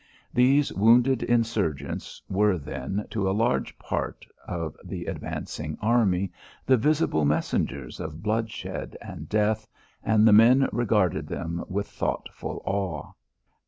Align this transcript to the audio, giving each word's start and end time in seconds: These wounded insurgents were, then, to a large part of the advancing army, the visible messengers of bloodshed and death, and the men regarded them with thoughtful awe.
These 0.33 0.73
wounded 0.73 1.21
insurgents 1.21 2.23
were, 2.27 2.57
then, 2.57 3.05
to 3.11 3.29
a 3.29 3.33
large 3.37 3.77
part 3.77 4.25
of 4.47 4.75
the 4.83 5.05
advancing 5.05 5.77
army, 5.79 6.31
the 6.65 6.75
visible 6.75 7.23
messengers 7.23 7.99
of 7.99 8.23
bloodshed 8.23 8.97
and 8.99 9.29
death, 9.29 9.67
and 10.03 10.27
the 10.27 10.33
men 10.33 10.67
regarded 10.71 11.27
them 11.27 11.63
with 11.69 11.87
thoughtful 11.87 12.63
awe. 12.65 13.11